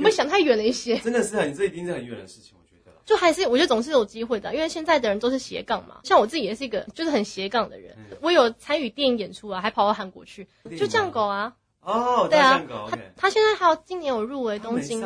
[0.00, 0.96] 有没有想太远了一些？
[0.98, 2.90] 真的是很，这一定是很远的事情，我觉得。
[3.04, 6.00] 就还是我觉得总是有机会的，因为现在的人都是斜杠嘛。
[6.04, 11.54] 像我自己也是一个就是很斜杠的人，嗯我有参与电影演出啊，还跑到韩国去，就这样狗啊。
[11.82, 12.98] 哦，对啊他。
[13.16, 15.00] 他现在还有今年有入围东京，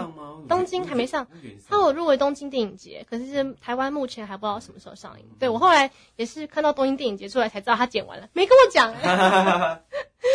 [0.48, 1.26] 东京还没上，
[1.68, 5.26] 他有入围东京电影节，可是台湾目前还不知道什么时候上映。
[5.38, 9.82] 对我后来也是看到东京电影节出来才知道他剪完了，没跟我讲、欸。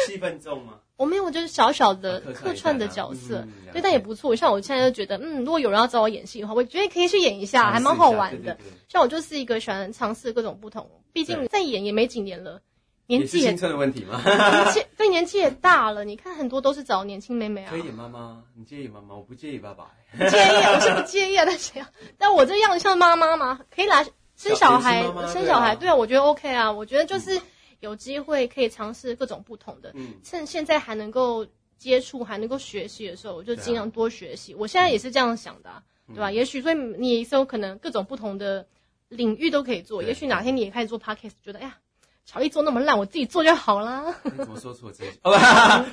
[0.08, 0.76] 气氛重吗？
[1.00, 4.36] 我没有，就是小小的啊客串的角色，对，但也不错。
[4.36, 8.58] 像我现在就觉得，嗯，如果有人要找我演戏的话，我觉得可以去演一下，还蛮好玩的。
[8.90, 12.62] 像我就是一个喜欢尝试各种不同，毕竟对在演也没几年了，
[13.08, 14.22] 年纪也也是青春的问题吗？
[14.26, 16.04] 年纪 对年纪也大了。
[16.04, 19.16] 你看很多都是找年轻妹妹啊可，以演妈妈，你介意妈妈？
[19.16, 19.92] 我不介意爸爸。
[20.12, 21.86] 不介意啊，我是不介意啊，但是要，
[22.18, 23.62] 但我这样像妈妈吗？
[23.74, 27.40] 可以来生小孩生小孩，对啊对啊，我觉得 OK 啊，我觉得就是
[27.80, 31.46] 有机会可以尝试各种不同的，嗯，趁现在还能够
[31.78, 34.54] 接触、还能够学习的时候，我就尽量多学习。
[34.54, 36.32] 我现在也是这样想的、啊，对吧？
[36.32, 38.66] 也许所以你也是有可能各种不同的
[39.08, 40.04] 领域都可以做。
[40.04, 41.78] 也许哪天你也开始做 podcast，觉得哎呀，
[42.26, 44.14] 乔一做那么烂，我自己做就好啦。
[44.24, 45.20] 你怎么说出我真心？
[45.24, 45.32] 哦，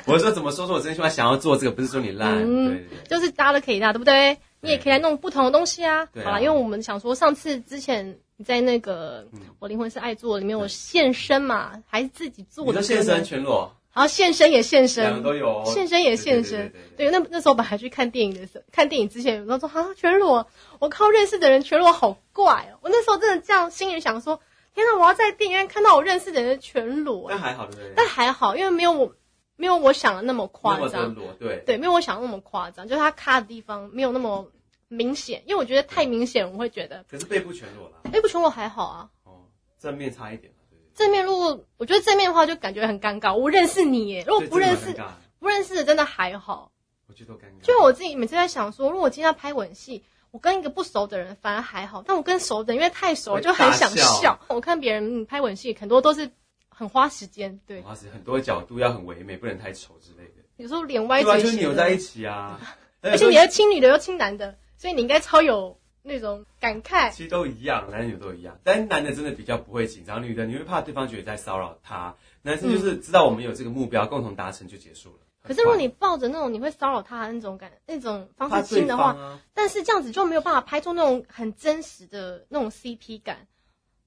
[0.05, 1.09] 不， 我说怎么说出我真心话？
[1.09, 3.09] 想要做这个，不是说你烂，嗯对对对。
[3.09, 4.37] 就是大家都可以啦，对不对？
[4.61, 6.09] 你也可以来弄不同的东西啊。
[6.25, 9.25] 好啦，因为我们想说，上次之前你在那个
[9.59, 15.49] 《我灵魂是爱做》里面，我现身嘛，还是自己做的现身，全裸，然后现身也现两个身，都有。
[15.49, 16.59] 哦，现身也现身。
[16.59, 20.47] 对对对对对对，那那时候本来去看电影的时候，看电影之前，有人说啊，全裸，
[20.79, 22.79] 我靠认识的人全裸好怪哦。
[22.83, 24.39] 我那时候真的这样心里想说，
[24.75, 27.93] 天哪，我要在电影院看到我认识的人全裸，但还好，对不对？
[27.97, 29.15] 但还好，因为没有我
[29.57, 34.47] 没有我想的那么夸张，裸，对，对，没有我想的那么夸张，就是他卡的地方没有那么
[34.89, 39.11] 明显，因为我觉得太明显，我会觉得，可是背部全裸啦，背部全裸还好啊。
[39.25, 39.45] 哦，
[39.79, 40.53] 正面差一点，
[40.95, 43.35] 正面如果我觉得正面的话，就感觉很尴尬。
[43.35, 44.95] 我认识你耶，如果，不认识
[45.39, 46.71] 不认识的，真的还好。
[47.09, 47.65] 我觉得都尴尬。
[47.65, 56.31] 就我自己每次在想说，如果我今天要拍吻戏，我跟一个不熟的人反而还好，但我跟熟的人因为太熟了，就很想大笑我看别人嗯拍吻戏，很多都是
[56.69, 60.43] 很花时间，对，哇塞，很多角度要很唯美，不能太丑之类的。
[60.57, 62.61] 有时候脸歪对啊，嘴就是扭在一，起啊。
[63.03, 67.11] 而且你要亲女的又亲男的，所以你应该超有那种感慨。
[67.11, 75.19] 其实都一样，男女都一样，但男的真的比较不会紧张，女的你会怕对方觉得在骚扰他，男生就是知道我们有这个目标，共同达成就结束了。
[75.43, 83.47] 可是如果你抱着那种你会骚扰他的那种感那种方式亲的话，啊，但是这样子就没有办法拍出那种很真实的那种 CP 感。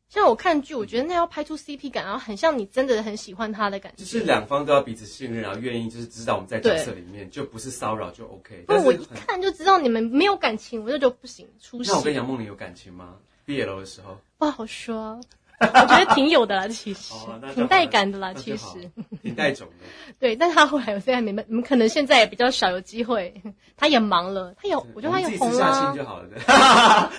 [0.10, 4.04] 像我看剧，我觉得那要拍出 CP 感，然后很像你真的很喜欢他的感觉。
[4.04, 8.64] 就是两方都要彼此信任，然后愿意就是知道我们在角色里面就不是骚扰就 OK。
[8.66, 13.16] 不然我一看就知道你们没有感情，我就觉得不行，出戏那我跟杨梦玲有感情吗？
[13.46, 15.22] 毕业楼的时候，不好说。
[15.82, 17.14] 我觉得挺有的啦， 其实
[17.54, 18.90] 挺带感的啦，其好实
[19.22, 19.86] 挺带种的。
[20.20, 20.36] 对。
[20.36, 23.34] 但他后来我现在没你们可能现在也比较少有机会，
[23.76, 25.94] 他也忙了，他有我觉得他们也红了自己私下亲啊。
[25.96, 26.28] 就好了。
[26.30, 26.40] 对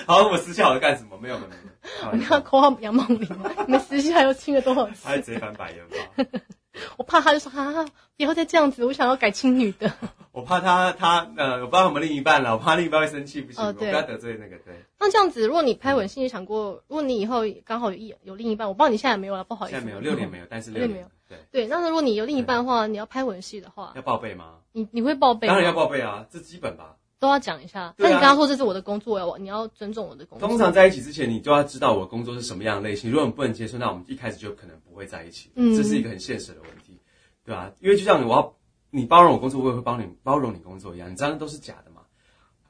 [0.07, 1.19] 好，我私下好了干什么？
[1.21, 1.61] 没有没有没有
[2.01, 3.29] 开我玩笑，们要口号杨梦玲，
[3.67, 5.03] 你们私下又亲了多少次？
[5.05, 6.41] 他会直接翻白眼吧？
[6.99, 7.85] 我怕他就说啊，
[8.17, 9.93] 不要再这样子，我想要改青女的。
[10.33, 14.85] 我怕他他呃，我不知道我们另一半了，我怕另一半会生气，不行，哦对我不要得罪那个对。
[14.99, 19.77] 那这样子，如果你拍吻戏，你想过，如果你以后刚好有一有另一半，我不知道你现在没有了，不好意思。
[19.77, 24.59] 现在没有六年没有，但是六六年没有对，对，那如果你有另一半的话，你要拍吻戏的话，要报备吗？
[24.73, 25.49] 你你会报备？
[25.49, 26.97] 当然要报备啊，这基本吧。
[27.21, 27.95] 都要讲一下。
[27.99, 30.49] 那你刚刚说这是我的工作，我你要尊重我的工作。
[30.49, 33.11] 通常在一起之前，你就要知道我工作是什么样的类型。
[33.11, 35.53] 如果你不能接受，那我们一开始就可能不会在一起。
[35.55, 36.99] 嗯这是一个很现实的问题，
[37.45, 38.57] 对吧、因为就像我要
[38.91, 42.03] 你包容我工作，我也会帮你包容你工作一样，你知道那都是假的嘛。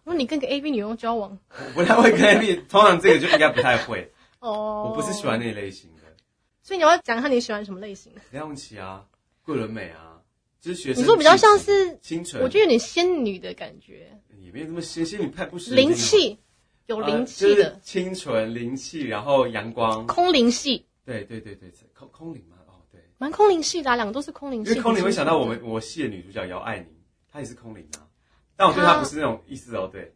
[0.02, 4.12] 如果你跟个 A B 女优交往，我不太会跟 A B，，通常这个就应该不太会。
[4.40, 6.02] 哦，我不是喜欢，那类型的，
[6.62, 8.20] 所以你要讲一下你喜欢什么类型的？
[8.30, 9.04] 梁咏琪啊，
[9.44, 10.18] 桂纶镁啊，
[10.60, 11.02] 就是学生。
[11.02, 14.18] 你说比较像是，清纯，我觉得有点仙女的感觉，
[14.50, 16.36] 也没有这么仙，仙女太不实灵气，
[16.86, 20.04] 有呃灵气就是的，清纯灵气，然后阳光。
[20.08, 24.70] 空灵系，对对对对，空空灵嘛，哦对，蛮空灵系的啊，两个都是空灵系。
[24.72, 26.88] 因为空灵会想到我们我戏的女主角姚爱宁，
[27.30, 28.02] 她也是空灵啊，
[28.56, 30.12] 但我对她不是那种意思哦，对，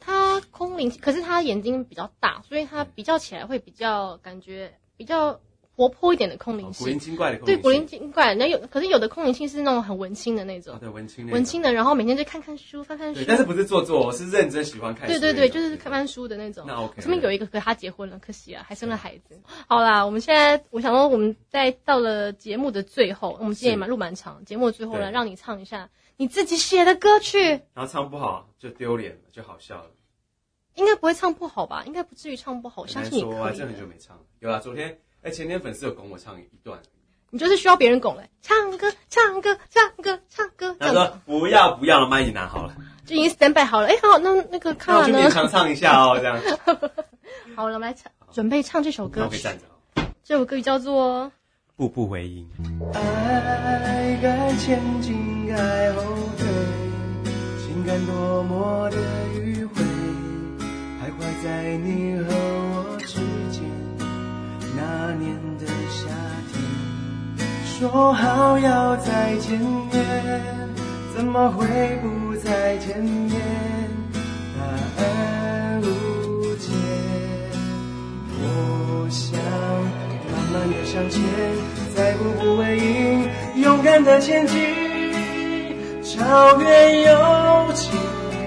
[0.00, 5.40] 她空灵，可是她眼睛比较大，所以她比较起来会比较感觉比较
[5.76, 6.84] 活泼一点的空灵系。
[6.84, 13.22] 哦古灵精怪的空灵，对古灵，精怪，那有可是有的空灵性是那种很文青的那种哦，对文青文青的，然后每天就看看书，翻翻书，。
[13.28, 16.64] 但是不是做作，我是认真喜欢看书对对对，就是看翻书的那种。
[16.66, 19.38] 那 OK 我身边有一个，可是他结婚了，可惜啊，还生了孩子。
[19.68, 27.38] 好啦，我们现在我想说，我们在到了节目的最后，我们今天也蛮录蛮长，节目的最后呢，让你唱一下你自己写的歌曲，
[27.74, 29.90] 然后唱不好就丢脸了，就好笑了。
[30.74, 31.84] 应该不会唱不好吧？
[31.86, 33.80] 应该不至于唱不好，我相信你难说啊，可以的这很。
[33.80, 34.22] 久没唱了。
[34.40, 36.78] 有啦，昨天哎前天粉丝有拱我唱一段，
[37.30, 43.88] 你就是需要别人拱嘞，唱歌，唱歌，唱歌，唱歌，这他说不要不要了，麦已经拿好了，就已经 stand by 好了。
[43.88, 45.32] 哎，好，那那个那我就卡呢勉？
[45.32, 46.38] 强唱一下哦，这样。
[47.56, 49.18] 好了，我们来唱，准备唱这首歌曲。
[49.18, 50.04] 那我可以站着哦。
[50.22, 51.32] 这首歌曲叫做
[51.74, 52.48] 步步为营。
[52.94, 56.02] 爱该前进，该后
[56.38, 56.46] 退，
[57.66, 58.96] 情感多么的
[59.34, 59.82] 迂回，
[61.02, 62.32] 徘徊在你和
[65.18, 66.08] 年的夏
[66.52, 66.60] 天，
[67.64, 70.04] 说好要再见面，
[71.14, 71.66] 怎么会
[72.02, 73.40] 不再见面？
[74.54, 74.62] 答
[75.02, 75.84] 案无
[76.56, 76.72] 解。
[78.38, 79.38] 我想
[80.30, 81.22] 慢慢的向前，
[81.94, 83.28] 再步步为营，
[83.62, 84.54] 勇敢的前进，
[86.02, 87.98] 超越友情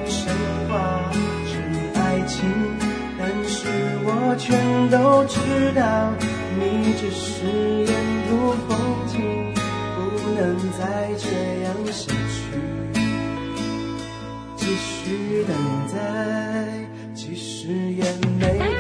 [0.08, 0.34] 神
[0.70, 1.12] 话
[1.50, 1.52] 成
[1.96, 2.50] 爱情。
[3.18, 3.68] 但是
[4.06, 5.40] 我全都知
[5.76, 6.14] 道，
[6.58, 7.46] 你只是
[7.86, 7.92] 沿
[8.28, 8.30] 途
[8.68, 8.70] 风
[9.08, 9.14] 景，
[9.96, 9.98] 不
[10.36, 10.38] 能
[10.78, 10.80] 再
[11.18, 11.26] 这
[11.64, 12.38] 样下去。
[14.56, 15.52] 继续等
[15.94, 15.98] 待，
[17.16, 18.04] 其实也
[18.40, 18.74] 没意义。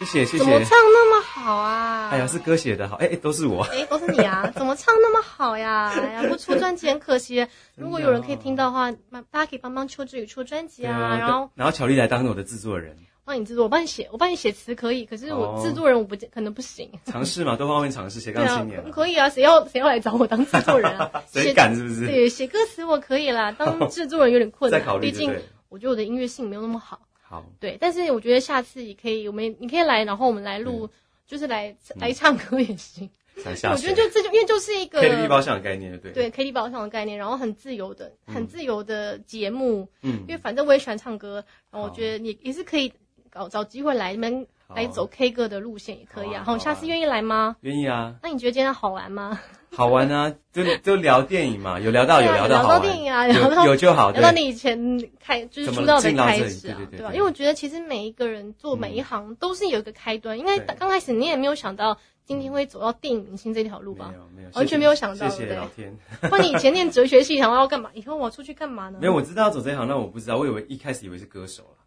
[0.00, 0.64] 谢谢谢怎么谢。
[0.64, 1.89] 唱那么好啊？
[2.10, 3.62] 哎呀，是歌写的好，哎哎，都是我。
[3.64, 4.50] 哎，都是你啊！
[4.56, 5.92] 怎么唱那么好呀？
[5.96, 7.46] 哎呀，不出专辑很可惜。
[7.76, 16.90] 如果有人可以听到的话，那大家可以帮帮秋志宇出专辑啊，然后然后巧丽来当我的制作人，帮你制作，我帮你写，我帮你写词可以，可是我哦制作人我不见可能不行。
[17.06, 22.06] 尝试嘛， 多方面尝试，斜对啊杠青年，可以啊，谁要谁要来找我当制作人啊谁写敢是不是？
[22.06, 25.34] 对，写歌词我可以啦，当制作人有点困难，再考虑毕竟。
[25.68, 27.00] 我觉得我的音乐性没有那么好。
[27.22, 30.90] 好，对，但是我觉得下次也可以，我们你可以来，然后我们来录，
[31.30, 33.08] 就是来来唱歌也行。
[33.36, 36.10] 我觉得就这就因为就是一个 KTV 包厢的概念，对。
[36.10, 39.88] 对 K T 包厢的概念，然后很自由的、很自由的节目。
[40.02, 40.24] 嗯。
[40.26, 42.92] 因为反正我也喜欢唱歌，然后我觉得你也是可以
[43.30, 46.42] 搞找机会来你们好来走 K 歌的路线也可以啊。
[46.44, 47.56] 好，下次愿意来吗？
[47.60, 49.40] 愿意啊，那你觉得今天好玩吗？
[49.72, 57.12] 好玩啊，就就聊电影嘛， 有聊到对啊聊到有聊到电影啊聊到有有就好， 聊到你以前开就是出道的开始啊对吧？
[57.12, 64.16] 因为我觉得其实每一个人做每一行都是有一个开端，因为刚开始你也没有想到今天会走到电影明星这条路吧没？
[64.18, 65.96] 有没有，完全没有想到谢谢对不对老天。
[66.22, 67.90] 不然你以前 念哲学系，想要干嘛？
[67.94, 68.98] 以后我要出去干嘛呢？
[69.00, 71.78] 没有，我知道要走这一行，但我不知道，我以为一开始以为是歌手啦，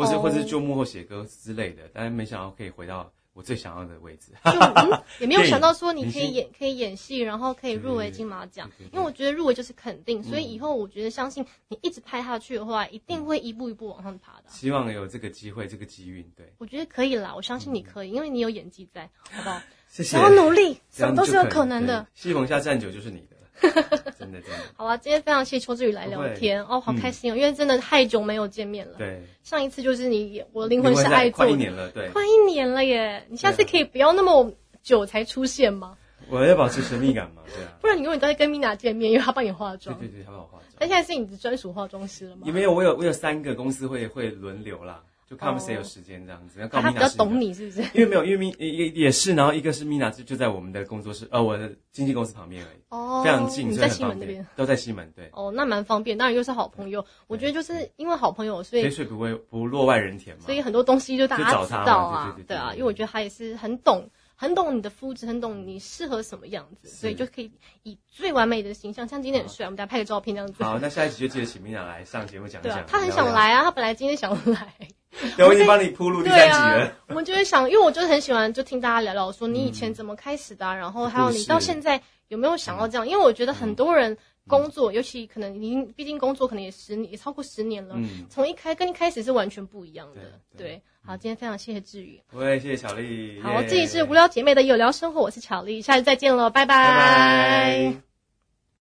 [0.00, 4.32] 或是、哦或是做幕后写歌之类的，但是没想到可以回到我最想要的位置。
[4.44, 14.50] 就嗯，也没有想到说你可以演可以演戏，然后可以入围金马奖因为我觉得入围就是肯定，所以嗯以后我觉得相信你一直拍下去的话，一定会一步一步往上爬的啊。
[14.50, 19.60] 希望有这个机会，这个机运，对，我觉得可以啦，我相信你可以，因为你有演技在，好不好？
[19.88, 20.16] 谢谢。
[20.16, 22.02] 然后努力，什么都是有可能的。。
[22.02, 23.26] 对西蒙下站久就是你
[24.18, 24.56] 真的真的。
[24.76, 28.94] 好啊，今天非常谢谢邱志宇来聊天哦，好开心哦，因为真的太久没有见面了。
[28.98, 33.24] 对，上一次就是你，我灵魂是爱做，快一年了，对，快一年了耶！
[33.28, 34.52] 你下次可以不要那么
[34.82, 35.96] 久才出现吗？
[36.28, 39.98] 我要保持神秘感嘛，对啊，不然你永远都在跟米娜见面，因为她帮你化妆。
[39.98, 40.62] 对对对，他帮我化妆。
[40.78, 42.52] 那现在是你的专属化妆师了吗也？
[42.52, 47.82] 没有，我有我有三个公司会会轮流啦，就看他们谁有时间这样子，要告他比较懂你是不是？
[47.94, 56.18] 因为没有，因为米也也是，然后一个是米娜就就在我们的工作室，呃，我的经纪公司旁边而已，哦，非常近，你在西门那边。，都在西门，对，哦，那蛮方便。
[56.18, 64.10] 当然又是好朋友，我觉得就是因为好朋友，所以肥水不会不落外人田嘛，所以很多东西就大家知道啊对啊，因为我觉得他也是很懂。
[64.34, 67.52] 很懂你的肤质，很懂你适合什么样子，所以就可以
[67.82, 70.64] 以最完美的形象，像今天很帅，我们大家拍个照片这样子。
[70.64, 74.88] 好，那下一集就记得请米娜来上节目讲一讲，，对啊他很想来啊，他本来今天想来，对，
[75.38, 83.06] 我已经帮你铺路第对三集了啊，，我们就会想，因为我就是很喜欢就听大家聊聊说你以前怎么开始的啊、 然后还有你到现在有没有想要这样？
[83.08, 84.16] 因为我觉得很多人
[84.48, 90.20] 工作，尤其可能已经毕竟工作可能也十年，也超过十年了，嗯，从一开跟一开始是完全不一样的。
[90.56, 92.20] 对好，今天非常谢谢志宇。
[92.32, 98.09] 我也谢谢巧丽，好，这里是无聊姐妹的有聊生活，我是巧丽，下次再见了，拜拜拜。